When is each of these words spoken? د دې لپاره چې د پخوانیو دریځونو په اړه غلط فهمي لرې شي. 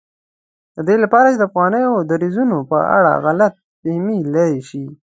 د 0.75 0.77
دې 0.87 0.95
لپاره 1.03 1.27
چې 1.33 1.37
د 1.39 1.45
پخوانیو 1.53 1.91
دریځونو 2.09 2.57
په 2.69 2.77
اړه 2.97 3.11
غلط 3.25 3.53
فهمي 3.81 4.19
لرې 4.33 4.61
شي. 4.69 4.85